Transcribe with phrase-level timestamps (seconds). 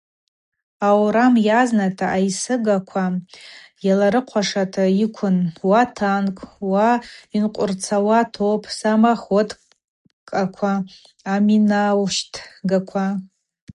[0.87, 3.05] Аурам йазната айсыгаква
[3.85, 6.89] йаларыхъвашата йыквын: уа танкӏ, уа
[7.33, 10.73] йынкъвырцауа топ– самоходкӏаква,
[11.33, 13.05] аминаущтгаква.